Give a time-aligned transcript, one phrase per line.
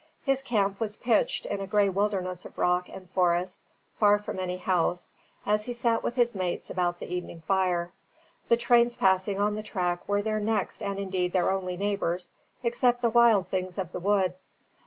[0.23, 3.61] His camp was pitched in a grey wilderness of rock and forest,
[3.99, 5.13] far from any house;
[5.45, 7.91] as he sat with his mates about the evening fire,
[8.49, 12.31] the trains passing on the track were their next and indeed their only neighbours,
[12.63, 14.33] except the wild things of the wood.